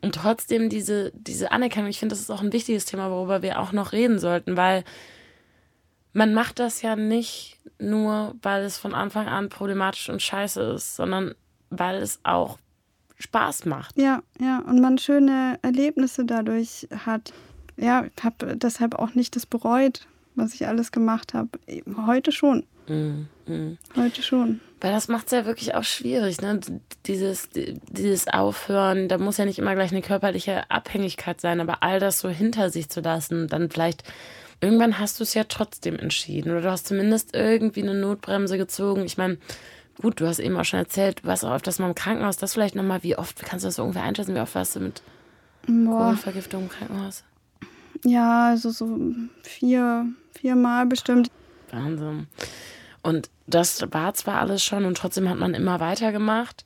[0.03, 3.59] Und trotzdem diese, diese Anerkennung, ich finde, das ist auch ein wichtiges Thema, worüber wir
[3.59, 4.85] auch noch reden sollten, weil
[6.12, 10.96] man macht das ja nicht nur, weil es von Anfang an problematisch und scheiße ist,
[10.96, 11.35] sondern
[11.70, 12.59] weil es auch
[13.18, 13.96] Spaß macht.
[13.98, 17.33] Ja, ja, und man schöne Erlebnisse dadurch hat.
[17.76, 21.48] Ja, ich habe deshalb auch nicht das bereut, was ich alles gemacht habe.
[22.07, 22.64] Heute schon.
[22.88, 23.29] Mhm.
[23.46, 23.79] Mhm.
[23.96, 24.61] Heute schon.
[24.81, 26.61] Weil das macht es ja wirklich auch schwierig, ne?
[27.07, 31.98] Dieses, dieses Aufhören, da muss ja nicht immer gleich eine körperliche Abhängigkeit sein, aber all
[31.98, 34.05] das so hinter sich zu lassen, dann vielleicht
[34.61, 39.05] irgendwann hast du es ja trotzdem entschieden oder du hast zumindest irgendwie eine Notbremse gezogen.
[39.05, 39.38] Ich meine,
[40.00, 42.37] gut, du hast eben auch schon erzählt, du warst auch öfters mal im Krankenhaus.
[42.37, 45.02] Das vielleicht nochmal, wie oft, kannst du das ungefähr einschätzen, wie oft warst du mit
[45.66, 47.24] Kohlenvergiftung im Krankenhaus?
[48.04, 48.98] Ja, also so
[49.42, 51.30] vier, viermal bestimmt.
[51.70, 52.28] Wahnsinn.
[53.02, 56.64] Und das war zwar alles schon und trotzdem hat man immer weitergemacht.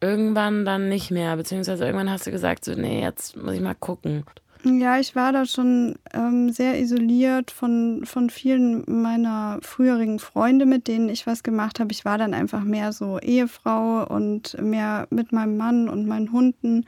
[0.00, 3.74] Irgendwann dann nicht mehr, beziehungsweise irgendwann hast du gesagt, so, nee, jetzt muss ich mal
[3.74, 4.24] gucken.
[4.62, 10.86] Ja, ich war da schon ähm, sehr isoliert von, von vielen meiner früherigen Freunde, mit
[10.86, 11.92] denen ich was gemacht habe.
[11.92, 16.84] Ich war dann einfach mehr so Ehefrau und mehr mit meinem Mann und meinen Hunden.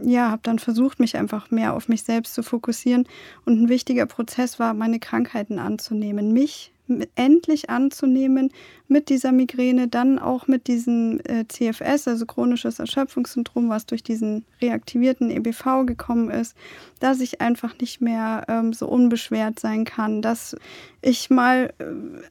[0.00, 3.04] Ja, habe dann versucht, mich einfach mehr auf mich selbst zu fokussieren.
[3.44, 6.72] Und ein wichtiger Prozess war, meine Krankheiten anzunehmen, mich
[7.16, 8.50] endlich anzunehmen
[8.88, 14.44] mit dieser Migräne, dann auch mit diesem äh, CFS, also chronisches Erschöpfungssyndrom, was durch diesen
[14.62, 16.56] reaktivierten EBV gekommen ist,
[16.98, 20.56] dass ich einfach nicht mehr ähm, so unbeschwert sein kann, dass
[21.00, 21.84] ich mal äh,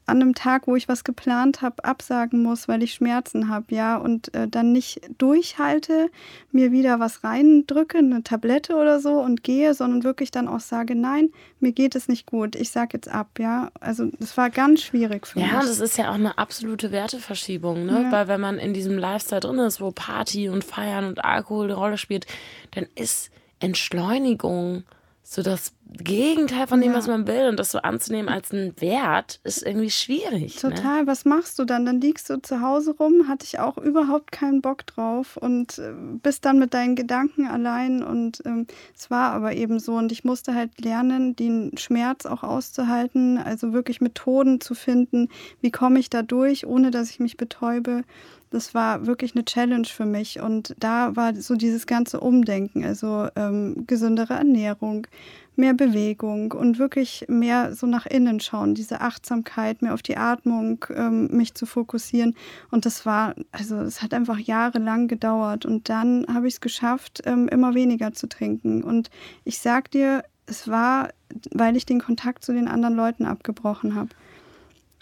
[0.06, 3.98] an einem Tag, wo ich was geplant habe, absagen muss, weil ich Schmerzen habe, ja,
[3.98, 6.10] und äh, dann nicht durchhalte,
[6.52, 10.96] mir wieder was reindrücke, eine Tablette oder so und gehe, sondern wirklich dann auch sage,
[10.96, 13.72] nein, mir geht es nicht gut, ich sage jetzt ab, ja.
[13.80, 15.54] Also das war ganz schwierig für ja, mich.
[15.54, 18.04] Ja, das ist ja auch eine absolute Werteverschiebung, ne?
[18.04, 18.12] Ja.
[18.12, 21.74] Weil wenn man in diesem Lifestyle drin ist, wo Party und Feiern und Alkohol eine
[21.74, 22.26] Rolle spielt,
[22.72, 24.84] dann ist Entschleunigung
[25.30, 26.98] so das Gegenteil von dem, ja.
[26.98, 27.50] was man will.
[27.50, 30.64] Und das so anzunehmen als einen Wert, ist irgendwie schwierig.
[30.64, 30.74] Ne?
[30.74, 31.02] Total.
[31.02, 31.08] Ne?
[31.08, 31.86] Was machst du dann?
[31.86, 35.92] Dann liegst du zu Hause rum, hatte ich auch überhaupt keinen Bock drauf und äh,
[36.24, 38.04] bist dann mit deinen Gedanken allein.
[38.04, 39.96] Und ähm, es war aber eben so.
[39.96, 45.28] Und ich musste halt lernen, den Schmerz auch auszuhalten, also wirklich Methoden zu finden.
[45.60, 48.04] Wie komme ich da durch, ohne dass ich mich betäube?
[48.50, 50.40] Das war wirklich eine Challenge für mich.
[50.40, 55.08] Und da war so dieses ganze Umdenken, also ähm, gesündere Ernährung,
[55.56, 60.86] mehr Bewegung und wirklich mehr so nach innen schauen, diese Achtsamkeit, mehr auf die Atmung,
[60.96, 62.36] ähm, mich zu fokussieren.
[62.70, 65.66] Und das war, also es hat einfach jahrelang gedauert.
[65.66, 68.84] Und dann habe ich es geschafft, ähm, immer weniger zu trinken.
[68.84, 69.10] Und
[69.44, 71.10] ich sag dir, es war,
[71.52, 74.10] weil ich den Kontakt zu den anderen Leuten abgebrochen habe.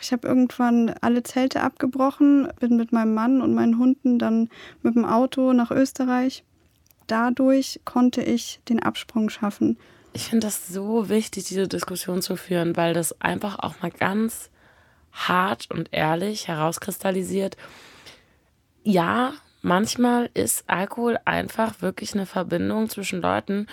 [0.01, 4.49] Ich habe irgendwann alle Zelte abgebrochen, bin mit meinem Mann und meinen Hunden dann
[4.81, 6.43] mit dem Auto nach Österreich.
[7.07, 9.77] Dadurch konnte ich den Absprung schaffen.
[10.13, 14.49] Ich finde das so wichtig, diese Diskussion zu führen, weil das einfach auch mal ganz
[15.11, 17.57] hart und ehrlich herauskristallisiert.
[18.83, 23.67] Ja, manchmal ist Alkohol einfach wirklich eine Verbindung zwischen Leuten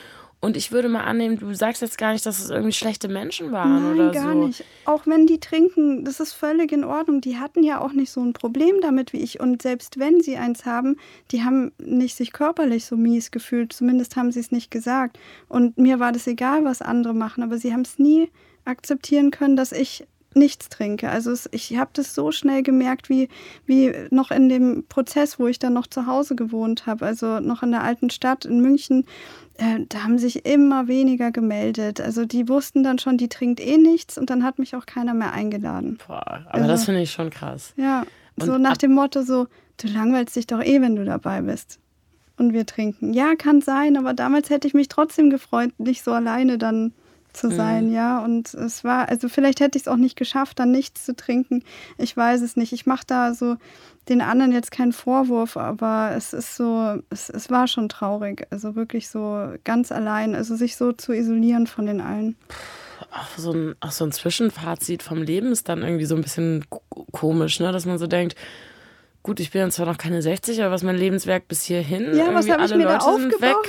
[0.44, 3.52] und ich würde mal annehmen, du sagst jetzt gar nicht, dass es irgendwie schlechte Menschen
[3.52, 4.28] waren Nein, oder gar so.
[4.28, 4.64] gar nicht.
[4.87, 7.20] Auch wenn die trinken, das ist völlig in Ordnung.
[7.20, 9.38] Die hatten ja auch nicht so ein Problem damit wie ich.
[9.38, 10.96] Und selbst wenn sie eins haben,
[11.31, 13.72] die haben nicht sich körperlich so mies gefühlt.
[13.72, 15.16] Zumindest haben sie es nicht gesagt.
[15.48, 17.44] Und mir war das egal, was andere machen.
[17.44, 18.28] Aber sie haben es nie
[18.64, 21.08] akzeptieren können, dass ich nichts trinke.
[21.08, 23.28] Also es, ich habe das so schnell gemerkt, wie,
[23.66, 27.62] wie noch in dem Prozess, wo ich dann noch zu Hause gewohnt habe, also noch
[27.62, 29.04] in der alten Stadt in München.
[29.58, 32.00] Äh, da haben sich immer weniger gemeldet.
[32.00, 35.14] Also die wussten dann schon, die trinkt eh nichts und dann hat mich auch keiner
[35.14, 35.98] mehr eingeladen.
[36.06, 37.74] Boah, aber also, das finde ich schon krass.
[37.76, 38.04] Ja,
[38.38, 41.78] und so nach dem Motto so, du langweilst dich doch eh, wenn du dabei bist.
[42.38, 43.12] und wir trinken.
[43.12, 46.92] Ja, kann sein, aber damals hätte ich mich trotzdem gefreut, nicht so alleine dann
[47.32, 47.56] zu mhm.
[47.56, 47.94] sein, mhm.
[47.94, 48.24] ja.
[48.24, 51.62] Und es war, also vielleicht hätte ich es auch nicht geschafft, dann nichts zu trinken.
[51.98, 52.72] Ich weiß es nicht.
[52.72, 53.56] Ich mache da so
[54.08, 58.46] den anderen jetzt keinen Vorwurf, aber es ist so, es, es war schon traurig.
[58.50, 62.36] Also wirklich so ganz allein, also sich so zu isolieren von den allen.
[63.10, 66.64] Auch so ein, auch so ein Zwischenfazit vom Leben ist dann irgendwie so ein bisschen
[67.12, 67.72] komisch, ne?
[67.72, 68.36] dass man so denkt,
[69.22, 72.48] gut, ich bin zwar noch keine 60, aber was mein Lebenswerk bis hierhin, ja, was
[72.48, 73.68] habe ich mir Leute da aufgebaut?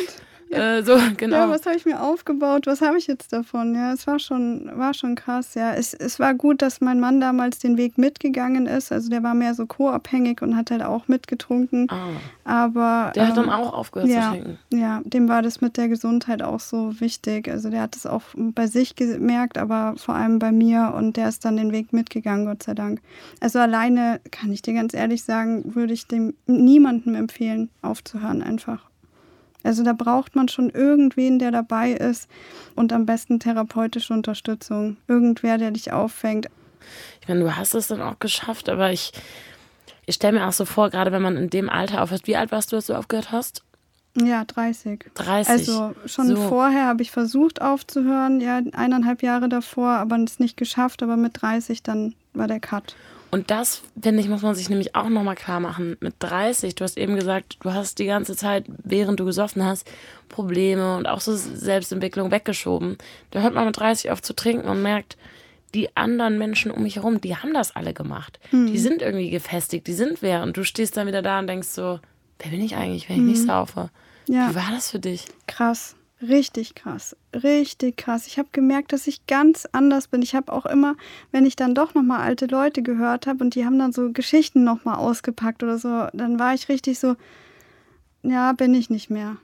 [0.54, 0.78] Ja.
[0.78, 1.38] Äh, so, genau.
[1.38, 2.68] Ja, was habe ich mir aufgebaut?
[2.68, 3.76] Was habe ich jetzt davon?
[3.76, 5.56] Ja, es war schon, war schon krass.
[5.56, 8.92] Ja, es, es war gut, dass mein Mann damals den Weg mitgegangen ist.
[8.92, 11.88] Also der war mehr so co-abhängig und hat halt auch mitgetrunken.
[11.90, 12.08] Ah.
[12.46, 14.60] Aber der ähm, hat dann ähm, auch aufgehört ja, zu trinken.
[14.74, 17.50] Ja, dem war das mit der Gesundheit auch so wichtig.
[17.50, 21.30] Also der hat es auch bei sich gemerkt, aber vor allem bei mir und der
[21.30, 23.02] ist dann den Weg mitgegangen, Gott sei Dank.
[23.40, 28.93] Also alleine kann ich dir ganz ehrlich sagen, würde ich dem niemandem empfehlen, aufzuhören einfach.
[29.64, 32.30] Also da braucht man schon irgendwen, der dabei ist
[32.76, 34.98] und am besten therapeutische Unterstützung.
[35.08, 36.48] Irgendwer, der dich auffängt.
[37.22, 39.14] Ich meine, du hast es dann auch geschafft, aber ich,
[40.06, 42.28] ich stelle mir auch so vor, gerade wenn man in dem Alter aufhört.
[42.28, 43.64] Wie alt warst du, als du aufgehört hast?
[44.16, 45.06] Ja, 30.
[45.16, 45.52] 30.
[45.52, 46.36] Also schon so.
[46.36, 51.02] vorher habe ich versucht aufzuhören, ja, eineinhalb Jahre davor, aber es nicht geschafft.
[51.02, 52.96] Aber mit 30 dann war der Cut.
[53.34, 55.98] Und das, finde ich, muss man sich nämlich auch nochmal klar machen.
[56.02, 59.90] Mit 30, du hast eben gesagt, du hast die ganze Zeit, während du gesoffen hast,
[60.30, 62.96] Probleme und auch so Selbstentwicklung weggeschoben.
[63.32, 65.18] Da hört man mit 30 auf zu trinken und merkt,
[65.74, 68.40] die anderen Menschen um mich herum, die haben das alle gemacht.
[68.52, 68.68] Mhm.
[68.68, 70.44] Die sind irgendwie gefestigt, die sind wer.
[70.44, 72.00] Und du stehst dann wieder da und denkst so,
[72.38, 73.30] wer bin ich eigentlich, wenn ich mhm.
[73.30, 73.90] nicht saufe?
[74.28, 74.52] Ja.
[74.52, 75.26] Wie war das für dich?
[75.48, 75.96] Krass.
[76.30, 78.28] Richtig krass, richtig krass.
[78.28, 80.22] Ich habe gemerkt, dass ich ganz anders bin.
[80.22, 80.96] Ich habe auch immer,
[81.32, 84.12] wenn ich dann doch noch mal alte Leute gehört habe und die haben dann so
[84.12, 87.16] Geschichten noch mal ausgepackt oder so, dann war ich richtig so,
[88.22, 89.36] ja, bin ich nicht mehr.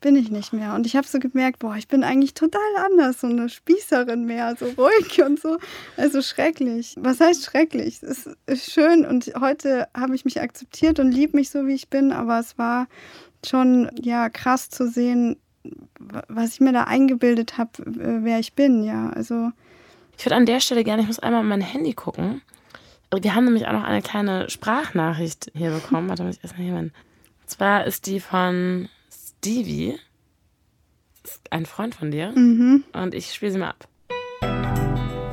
[0.00, 0.74] Bin ich nicht mehr.
[0.74, 4.56] Und ich habe so gemerkt, boah, ich bin eigentlich total anders, so eine Spießerin mehr,
[4.58, 5.58] so ruhig und so.
[5.96, 6.96] Also schrecklich.
[6.98, 8.02] Was heißt schrecklich?
[8.02, 11.88] Es ist schön und heute habe ich mich akzeptiert und liebe mich so, wie ich
[11.88, 12.88] bin, aber es war
[13.46, 15.36] schon ja krass zu sehen,
[15.98, 19.10] was ich mir da eingebildet habe, wer ich bin, ja.
[19.10, 19.50] Also.
[20.18, 22.42] Ich würde an der Stelle gerne, ich muss einmal mein Handy gucken.
[23.14, 26.08] Wir haben nämlich auch noch eine kleine Sprachnachricht hier bekommen.
[26.08, 26.86] Warte, muss ich erstmal hier mein.
[26.86, 29.96] Und zwar ist die von Stevie.
[31.50, 32.32] ein Freund von dir.
[32.34, 32.84] Mhm.
[32.92, 33.88] Und ich spiele sie mal ab.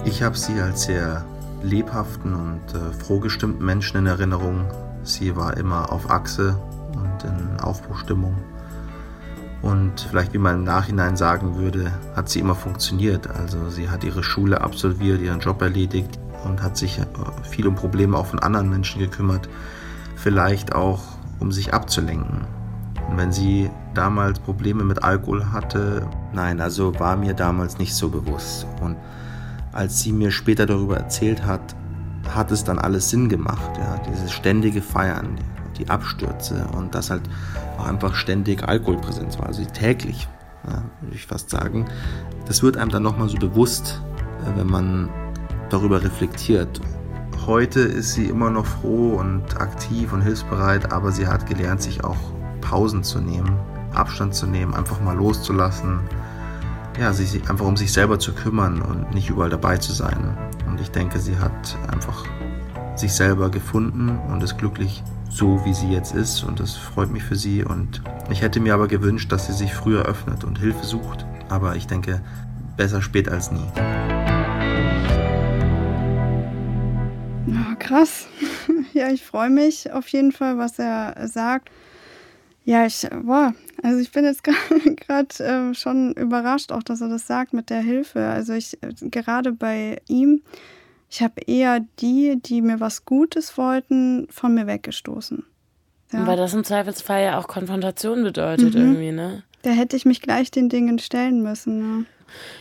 [0.05, 1.25] Ich habe sie als sehr
[1.63, 4.69] lebhaften und äh, frohgestimmten Menschen in Erinnerung.
[5.03, 6.61] Sie war immer auf Achse
[6.93, 8.37] und in Aufbruchstimmung.
[9.65, 13.27] Und vielleicht, wie man im Nachhinein sagen würde, hat sie immer funktioniert.
[13.31, 17.05] Also sie hat ihre Schule absolviert, ihren Job erledigt und hat sich äh,
[17.49, 19.49] viel um Probleme auch von anderen Menschen gekümmert.
[20.17, 21.01] Vielleicht auch,
[21.39, 22.45] um sich abzulenken.
[23.09, 28.09] Und wenn sie damals Probleme mit Alkohol hatte, nein, also war mir damals nicht so
[28.09, 28.67] bewusst.
[28.81, 28.97] Und
[29.71, 31.75] als sie mir später darüber erzählt hat,
[32.29, 33.71] hat es dann alles Sinn gemacht.
[33.79, 35.39] Ja, dieses ständige Feiern,
[35.79, 37.23] die Abstürze und dass halt
[37.77, 40.27] auch einfach ständig Alkoholpräsenz war, also täglich,
[40.67, 41.85] ja, würde ich fast sagen.
[42.47, 44.01] Das wird einem dann nochmal so bewusst,
[44.43, 45.09] äh, wenn man
[45.69, 46.81] darüber reflektiert.
[47.45, 52.03] Heute ist sie immer noch froh und aktiv und hilfsbereit, aber sie hat gelernt, sich
[52.03, 52.17] auch
[52.61, 53.59] Pausen zu nehmen,
[53.93, 55.99] Abstand zu nehmen, einfach mal loszulassen,
[56.99, 60.37] ja, sich einfach um sich selber zu kümmern und nicht überall dabei zu sein.
[60.67, 62.25] Und ich denke, sie hat einfach
[62.95, 65.03] sich selber gefunden und ist glücklich
[65.35, 66.43] so, wie sie jetzt ist.
[66.43, 67.63] Und das freut mich für sie.
[67.63, 71.25] Und ich hätte mir aber gewünscht, dass sie sich früher öffnet und Hilfe sucht.
[71.49, 72.21] Aber ich denke,
[72.77, 73.67] besser spät als nie.
[77.47, 78.27] Ja, krass.
[78.93, 81.69] Ja, ich freue mich auf jeden Fall, was er sagt.
[82.63, 84.41] Ja, ich, boah, also ich bin jetzt
[84.95, 88.25] gerade äh, schon überrascht, auch dass er das sagt mit der Hilfe.
[88.25, 90.43] Also ich, äh, gerade bei ihm,
[91.09, 95.43] ich habe eher die, die mir was Gutes wollten, von mir weggestoßen.
[96.11, 96.27] Ja.
[96.27, 98.81] Weil das im Zweifelsfall ja auch Konfrontation bedeutet mhm.
[98.81, 99.43] irgendwie, ne?
[99.63, 101.79] Da hätte ich mich gleich den Dingen stellen müssen.
[101.79, 102.05] Ne?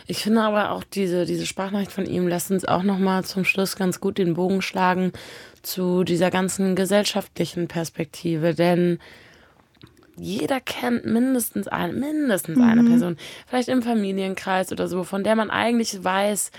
[0.07, 3.75] Ich finde aber auch diese, diese Sprachnachricht von ihm lässt uns auch nochmal zum Schluss
[3.75, 5.11] ganz gut den Bogen schlagen
[5.61, 8.55] zu dieser ganzen gesellschaftlichen Perspektive.
[8.55, 8.99] Denn
[10.17, 12.63] jeder kennt mindestens eine, mindestens mhm.
[12.63, 16.51] eine Person, vielleicht im Familienkreis oder so, von der man eigentlich weiß,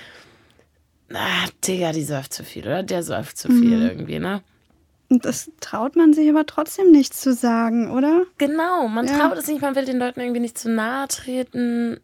[1.13, 2.83] ah, Digga, die säuft zu viel, oder?
[2.83, 3.87] Der säuft zu viel mhm.
[3.87, 4.43] irgendwie, ne?
[5.09, 8.25] Und das traut man sich aber trotzdem nicht zu sagen, oder?
[8.39, 9.17] Genau, man ja.
[9.17, 12.01] traut es nicht, man will den Leuten irgendwie nicht zu nahe treten.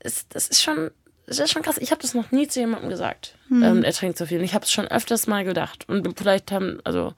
[0.00, 0.90] Ist, das ist schon,
[1.26, 1.78] das ist schon krass.
[1.78, 3.36] Ich habe das noch nie zu jemandem gesagt.
[3.48, 3.62] Mhm.
[3.62, 4.38] Ähm, er trinkt zu viel.
[4.38, 5.88] Und ich habe es schon öfters mal gedacht.
[5.88, 7.14] Und vielleicht haben, also,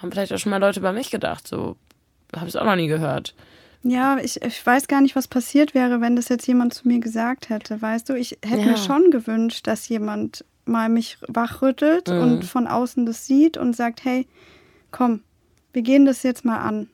[0.00, 1.76] haben vielleicht auch schon mal Leute bei mich gedacht, so,
[2.34, 3.34] habe ich es auch noch nie gehört.
[3.82, 6.98] Ja, ich, ich weiß gar nicht, was passiert wäre, wenn das jetzt jemand zu mir
[6.98, 7.80] gesagt hätte.
[7.80, 8.66] Weißt du, ich hätte ja.
[8.66, 12.20] mir schon gewünscht, dass jemand mal mich wachrüttelt mhm.
[12.20, 14.26] und von außen das sieht und sagt, hey,
[14.90, 15.22] komm,
[15.72, 16.88] wir gehen das jetzt mal an.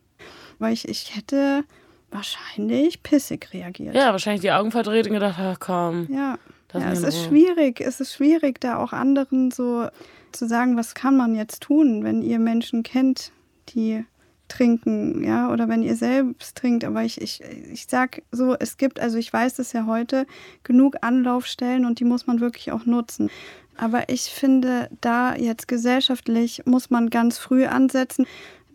[0.58, 1.64] Weil ich, ich hätte
[2.10, 3.94] wahrscheinlich pissig reagiert.
[3.94, 6.06] Ja, wahrscheinlich die Augen verdreht und gedacht, ach komm.
[6.10, 6.38] Ja,
[6.72, 7.80] ja es ist schwierig.
[7.80, 9.88] Es ist schwierig, da auch anderen so
[10.32, 13.32] zu sagen, was kann man jetzt tun, wenn ihr Menschen kennt,
[13.70, 14.04] die
[14.54, 16.84] trinken, ja, oder wenn ihr selbst trinkt.
[16.84, 20.26] Aber ich, ich, ich sag so, es gibt, also ich weiß es ja heute,
[20.62, 23.30] genug Anlaufstellen und die muss man wirklich auch nutzen.
[23.76, 28.26] Aber ich finde, da jetzt gesellschaftlich muss man ganz früh ansetzen.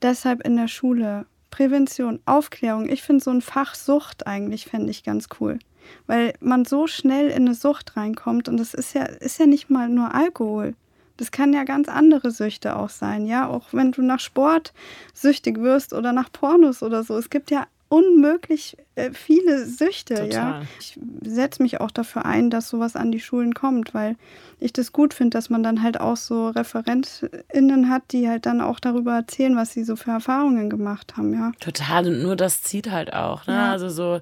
[0.01, 2.89] Deshalb in der Schule Prävention, Aufklärung.
[2.89, 5.59] Ich finde so ein Fach Sucht eigentlich, fände ich ganz cool.
[6.07, 9.69] Weil man so schnell in eine Sucht reinkommt und das ist ja, ist ja nicht
[9.69, 10.75] mal nur Alkohol.
[11.19, 13.49] Das kann ja ganz andere Süchte auch sein, ja.
[13.49, 14.73] Auch wenn du nach Sport
[15.13, 17.17] süchtig wirst oder nach Pornos oder so.
[17.17, 20.31] Es gibt ja unmöglich äh, viele Süchte, Total.
[20.31, 20.61] ja.
[20.79, 24.15] Ich setze mich auch dafür ein, dass sowas an die Schulen kommt, weil
[24.59, 28.61] ich das gut finde, dass man dann halt auch so ReferentInnen hat, die halt dann
[28.61, 31.51] auch darüber erzählen, was sie so für Erfahrungen gemacht haben, ja.
[31.59, 33.53] Total, und nur das zieht halt auch, ne?
[33.53, 33.71] Ja.
[33.71, 34.21] Also so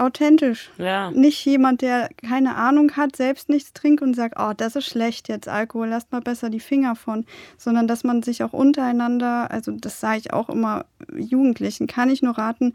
[0.00, 0.70] authentisch.
[0.78, 1.10] Ja.
[1.10, 5.28] Nicht jemand, der keine Ahnung hat, selbst nichts trinkt und sagt, oh, das ist schlecht
[5.28, 7.26] jetzt, Alkohol, lasst mal besser die Finger von,
[7.58, 12.22] sondern dass man sich auch untereinander, also das sage ich auch immer Jugendlichen, kann ich
[12.22, 12.74] nur raten,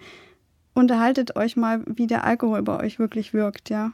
[0.73, 3.91] unterhaltet euch mal, wie der Alkohol bei euch wirklich wirkt, ja.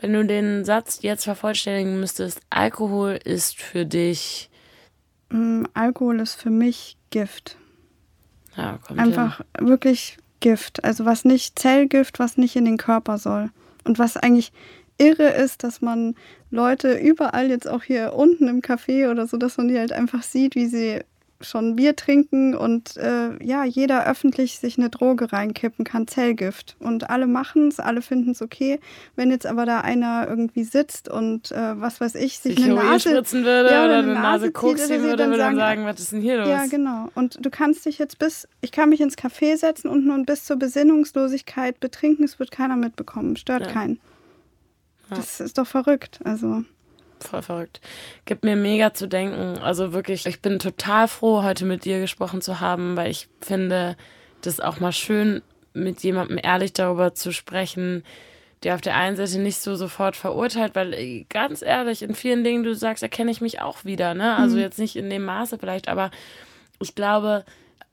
[0.00, 4.50] Wenn du den Satz jetzt vervollständigen müsstest, Alkohol ist für dich.
[5.30, 7.56] Mm, Alkohol ist für mich Gift.
[8.56, 9.68] Ja, kommt Einfach hin.
[9.68, 13.50] wirklich Gift, also was nicht Zellgift, was nicht in den Körper soll.
[13.84, 14.52] Und was eigentlich
[14.98, 16.14] irre ist, dass man
[16.50, 20.22] Leute überall jetzt auch hier unten im Café oder so, dass man die halt einfach
[20.22, 21.00] sieht, wie sie
[21.40, 26.76] schon Bier trinken und äh, ja, jeder öffentlich sich eine Droge reinkippen kann, Zellgift.
[26.78, 28.80] Und alle machen es, alle finden es okay.
[29.14, 32.74] Wenn jetzt aber da einer irgendwie sitzt und äh, was weiß ich, sich, sich eine
[32.74, 36.00] Nase spritzen würde ja, oder, eine Nase, Nase koksen würde, würde dann sagen, sagen, was
[36.00, 36.48] ist denn hier los?
[36.48, 37.08] Ja, genau.
[37.14, 40.44] Und du kannst dich jetzt bis, ich kann mich ins Café setzen und nun bis
[40.44, 43.72] zur Besinnungslosigkeit betrinken, es wird keiner mitbekommen, stört ja.
[43.72, 44.00] keinen.
[45.10, 46.20] Das ist doch verrückt.
[46.24, 46.64] Also
[47.20, 47.80] voll verrückt.
[48.24, 49.58] Gibt mir mega zu denken.
[49.58, 53.96] Also wirklich, ich bin total froh, heute mit dir gesprochen zu haben, weil ich finde,
[54.42, 58.02] das auch mal schön, mit jemandem ehrlich darüber zu sprechen,
[58.62, 62.62] der auf der einen Seite nicht so sofort verurteilt, weil ganz ehrlich, in vielen Dingen,
[62.62, 64.34] du sagst, erkenne ich mich auch wieder, ne?
[64.36, 64.62] Also mhm.
[64.62, 66.10] jetzt nicht in dem Maße vielleicht, aber
[66.80, 67.44] ich glaube,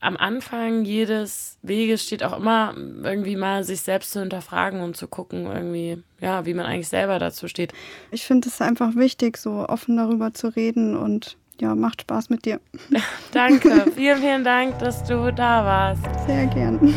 [0.03, 5.07] am Anfang jedes Weges steht auch immer irgendwie mal sich selbst zu hinterfragen und zu
[5.07, 7.71] gucken, irgendwie, ja, wie man eigentlich selber dazu steht.
[8.11, 12.43] Ich finde es einfach wichtig, so offen darüber zu reden und ja, macht Spaß mit
[12.43, 12.59] dir.
[13.31, 13.91] Danke.
[13.95, 16.03] vielen, vielen Dank, dass du da warst.
[16.27, 16.93] Sehr gern.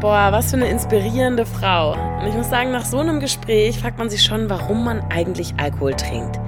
[0.00, 1.92] Boah, was für eine inspirierende Frau.
[2.18, 5.54] Und ich muss sagen, nach so einem Gespräch fragt man sich schon, warum man eigentlich
[5.56, 6.40] Alkohol trinkt.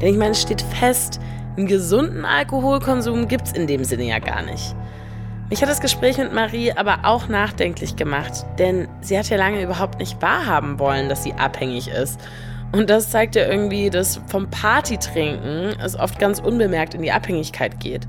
[0.00, 1.18] Denn ich meine, es steht fest,
[1.60, 4.74] einen gesunden Alkoholkonsum gibt es in dem Sinne ja gar nicht.
[5.50, 9.62] Mich hat das Gespräch mit Marie aber auch nachdenklich gemacht, denn sie hat ja lange
[9.62, 12.18] überhaupt nicht wahrhaben wollen, dass sie abhängig ist.
[12.72, 17.78] Und das zeigt ja irgendwie, dass vom Partytrinken es oft ganz unbemerkt in die Abhängigkeit
[17.78, 18.08] geht.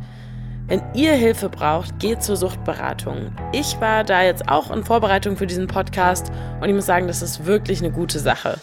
[0.67, 3.35] Wenn ihr Hilfe braucht, geht zur Suchtberatung.
[3.51, 7.21] Ich war da jetzt auch in Vorbereitung für diesen Podcast und ich muss sagen, das
[7.21, 8.59] ist wirklich eine gute Sache.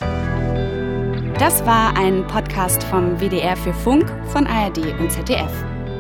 [1.39, 5.53] Das war ein Podcast vom WDR für Funk von ARD und ZDF.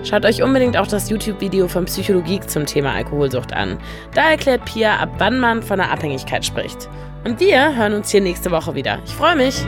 [0.02, 3.78] Schaut euch unbedingt auch das YouTube-Video von Psychologie zum Thema Alkoholsucht an.
[4.14, 6.88] Da erklärt Pia, ab wann man von einer Abhängigkeit spricht.
[7.24, 8.98] Und wir hören uns hier nächste Woche wieder.
[9.04, 9.64] Ich freue mich.